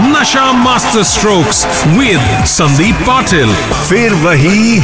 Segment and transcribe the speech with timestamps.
[0.00, 3.50] Nasha master strokes with Sandeep Patil.
[3.88, 4.78] फिर वही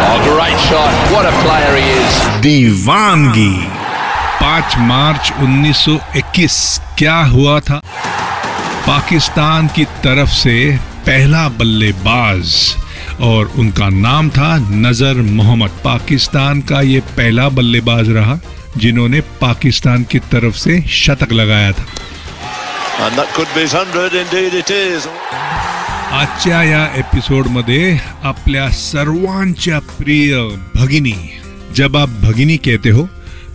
[0.00, 0.92] Oh, great shot.
[1.12, 2.18] What a player he is.
[2.42, 3.54] दीवानगी
[4.40, 6.58] पाँच मार्च 1921
[6.98, 7.80] क्या हुआ था
[8.86, 10.56] पाकिस्तान की तरफ़ से
[11.06, 12.54] पहला बल्लेबाज
[13.30, 18.38] और उनका नाम था नज़र मोहम्मद पाकिस्तान का ये पहला बल्लेबाज रहा
[18.76, 21.86] जिन्होंने पाकिस्तान की तरफ़ से शतक लगाया था
[23.00, 25.06] And that could be his 100, indeed it is.
[26.12, 30.34] आजच्या या एपिसोडमध्ये आपल्या सर्वांच्या प्रिय
[30.76, 31.14] भगिनी
[31.76, 33.06] जब आप भगिनी कहते हो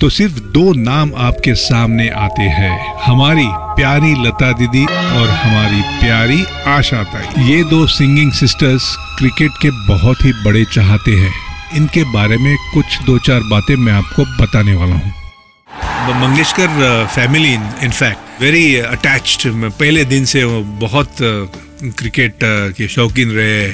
[0.02, 6.44] तो सिर्फ़ दो नाम आपके सामने आते हैं। हमारी प्यारी लता दीदी और हमारी प्यारी
[6.68, 11.34] आशा ताई। ये दो सिंगिंग सिस्टर्स क्रिकेट के बहुत ही बड़े चाहते हैं।
[11.78, 15.14] इनके बारे में कुछ दो चार बातें मैं आपको बताने वाला हूँ।
[16.22, 22.88] Mangeshkar family in fact very attached uh, पहले दिन से वो बहुत uh, क्रिकेट uh, के
[22.88, 23.68] शौकीन रहे,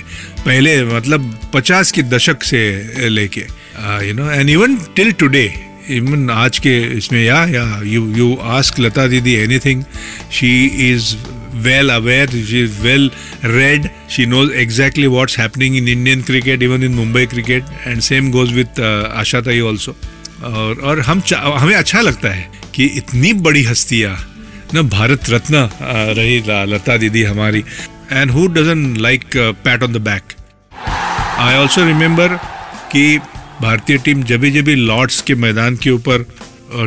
[0.46, 3.42] पहले मतलब पचास के दशक से लेके
[4.08, 5.44] you know and even till today
[5.98, 9.84] even आज के इसमें, या या you you ask Lata Didi anything
[10.32, 10.54] she
[10.92, 11.16] is
[11.66, 13.12] well aware she is well
[13.46, 18.32] read she knows exactly what's happening in Indian cricket even in Mumbai cricket and same
[18.32, 19.98] goes with Ashatai also
[20.44, 24.18] और हम हमें अच्छा लगता है कि इतनी बड़ी हस्तियाँ
[24.76, 25.70] न भारत रत्न
[26.18, 27.64] रही लता दीदी हमारी।
[28.12, 30.34] And who doesn't like pat on the back
[31.40, 32.36] I also remember
[32.92, 33.18] कि
[33.62, 36.26] भारतीय टीम जब भी जब भी लॉर्ड्स के मैदान के ऊपर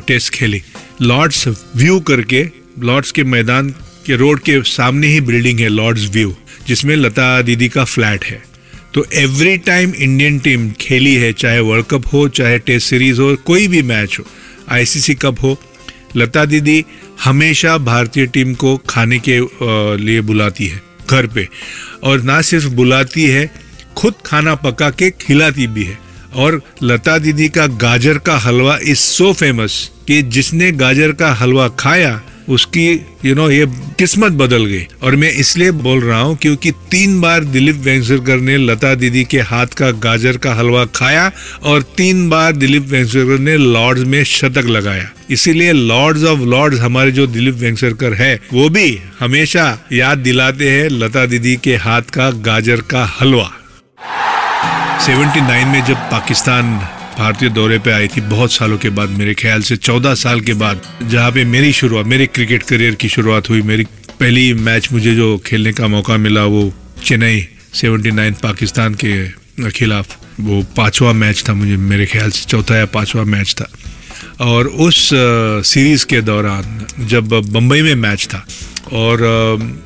[0.07, 0.63] टेस्ट खेली।
[1.03, 2.47] लॉर्ड्स व्यू करके
[2.81, 3.71] लॉर्ड्स के मैदान
[4.07, 6.35] के रोड के सामने ही बिल्डिंग है लॉर्ड्स व्यू
[6.67, 8.43] जिसमें लता दीदी का फ्लैट है।
[8.95, 13.35] तो एवरी टाइम इंडियन टीम खेली है, चाहे वर्ल्ड कप हो, चाहे टेस्ट सीरीज़ हो,
[13.37, 14.25] कोई भी मैच हो
[14.71, 15.57] आईसीसी कप हो,
[16.17, 16.85] लता दीदी
[17.25, 19.39] हमेशा भारतीय टीम को खाने के
[20.05, 21.49] लिए बुलाती है, घर पे।
[22.03, 23.51] और ना सिर्फ़ बुलाती है,
[23.97, 25.99] खुद खाना पका के खिलाती भी है।
[26.35, 31.69] और लता दीदी का गाजर का हलवा इज़ सो फ़ेमस कि जिसने गाजर का हलवा
[31.79, 33.67] खाया उसकी यू नो ये
[33.99, 38.57] किस्मत बदल गई। और मैं इसलिए बोल रहा हूँ क्योंकि तीन बार दिलीप वेंगसरकर ने
[38.57, 41.31] लता दीदी के हाथ का गाजर का हलवा खाया
[41.63, 47.13] और तीन बार दिलीप वेंगसरकर ने लॉर्ड्स में शतक लगाया। इसीलिए लॉर्ड्स ऑफ़ लॉर्ड्स हमारे
[47.13, 52.31] जो दिलीप वेंगसरकर है, वो भी हमेशा याद दिलाते हैं लता दीदी के हाथ का
[52.31, 53.51] गाजर का हलवा।
[55.01, 56.79] 79 में जब पाकिस्तान
[57.19, 60.55] भारतीय दौरे पे आई थी बहुत सालों के बाद मेरे ख्याल से 14 साल के
[60.55, 63.85] बाद, जहाँ पे मेरी शुरुआत, मेरे क्रिकेट करियर की शुरुआत हुई। मेरी
[64.21, 66.63] पहली मैच मुझे जो खेलने का मौका मिला वो
[67.05, 72.87] चेन्नई 79 पाकिस्तान के खिलाफ। वो पांचवा मैच था मुझे, मेरे ख्याल से चौथा या
[72.87, 73.71] पांचवा मैच था।
[74.41, 75.11] और उस
[75.69, 78.47] सीरीज़ के दौरान जब बम्बई में मैच था
[78.93, 79.19] और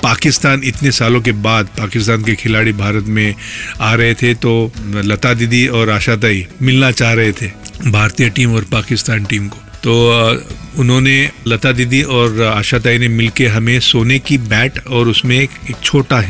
[0.03, 3.35] पाकिस्तान इतने सालों के बाद पाकिस्तान के खिलाड़ी भारत में
[3.81, 7.51] आ रहे थे तो लता दीदी और आशा ताई मिलना चाह रहे थे
[7.87, 9.93] भारतीय टीम और पाकिस्तान टीम को। तो
[10.79, 15.51] उन्होंने लता दीदी और आशा ताई ने मिलके हमें सोने की बैट और उसमें एक,
[15.71, 16.21] एक छोटा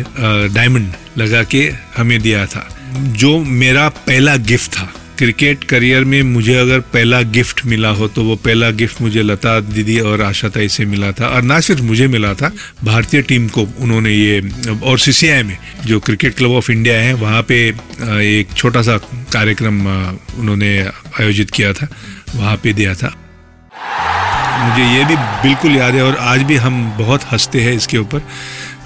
[0.54, 1.62] डायमंड लगा के
[1.96, 2.68] हमें दिया था
[3.16, 8.22] जो मेरा पहला गिफ्ट था। क्रिकेट करियर में मुझे अगर पहला गिफ्ट मिला हो तो
[8.24, 11.82] वो पहला गिफ्ट मुझे लता दीदी और आशा ताई से मिला था। और ना सिर्फ़
[11.82, 12.52] मुझे मिला था,
[12.84, 14.40] भारतीय टीम को उन्होंने ये,
[14.82, 15.56] और सीसीआई में,
[15.86, 17.68] जो क्रिकेट क्लब ऑफ़ इंडिया है, वहाँ पे
[18.30, 18.96] एक छोटा सा
[19.32, 19.80] कार्यक्रम
[20.38, 20.78] उन्होंने
[21.20, 21.88] आयोजित किया था,
[22.34, 23.14] वहाँ पे दिया था।
[24.58, 28.22] मुझे ये भी बिल्कुल याद है, और आज भी हम बहुत हँसते हैं इसके ऊपर।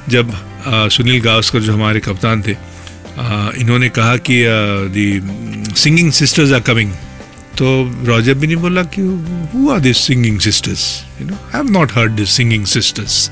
[0.08, 0.32] जब
[0.66, 2.56] सुनील गावस्कर जो हमारे कप्तान थे
[3.60, 4.34] इन्होंने कहा कि
[4.90, 5.06] the
[5.76, 6.92] singing sisters are coming
[7.58, 7.68] तो
[8.06, 9.02] रॉजर भी नहीं बोला कि
[9.54, 10.84] who are this singing sisters
[11.20, 13.30] you know I have not heard this singing sisters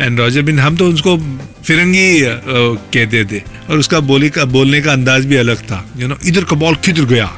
[0.00, 1.16] and Roger बिन हम तो उसको
[1.64, 6.16] फिरंगी कहते थे। और उसका बोली का बोलने का अंदाज भी अलग था। यू नो
[6.26, 7.30] इधर का बॉल किधर गया?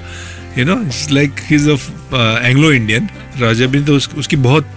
[0.59, 3.09] You know it's like his of Anglo Indian
[3.39, 4.69] राजा बिन तो उस, उसकी बहुत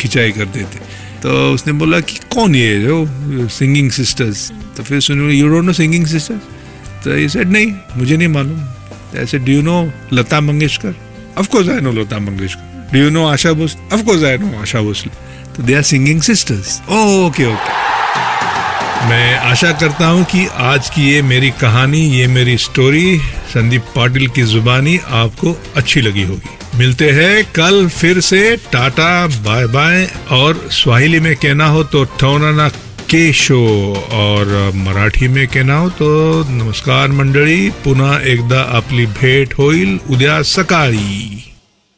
[0.00, 0.84] खिंचाई करते थे।
[1.22, 5.72] तो उसने बोला कि कौन ये जो सिंगिंग सिस्टर्स तो फिर सुनो you don't know
[5.72, 6.54] singing sisters
[7.06, 10.94] तो सेड नहीं मुझे नहीं मालूम ऐसे do you know Lata Mangeshkar
[11.38, 14.60] of course I know Lata Mangeshkar do you know Asha Bhosle of course I know
[14.60, 15.12] Asha Bhosle
[15.56, 17.84] तो they are singing sisters okay okay
[19.08, 23.18] मैं आशा करता हूँ कि आज की ये मेरी कहानी, ये मेरी स्टोरी
[23.54, 29.66] संदीप पाटिल की जुबानी आपको अच्छी लगी होगी। मिलते हैं कल फिर से। टाटा बाय
[29.66, 32.68] बाय और स्वाहिली में कहना हो तो ठौनाना
[33.10, 33.58] के शो
[34.12, 36.08] और मराठी में के नाव तो
[36.50, 41.35] नमस्कार मंडळी पुन्हा एकदा आपली भेट होईल उद्या सकाळी।